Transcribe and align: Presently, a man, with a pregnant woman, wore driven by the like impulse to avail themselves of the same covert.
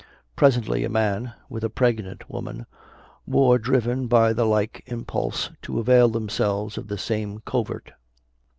Presently, 0.35 0.83
a 0.83 0.89
man, 0.89 1.33
with 1.47 1.63
a 1.63 1.69
pregnant 1.69 2.27
woman, 2.27 2.65
wore 3.27 3.59
driven 3.59 4.07
by 4.07 4.33
the 4.33 4.45
like 4.45 4.81
impulse 4.87 5.51
to 5.61 5.77
avail 5.77 6.09
themselves 6.09 6.75
of 6.75 6.87
the 6.87 6.97
same 6.97 7.37
covert. 7.45 7.91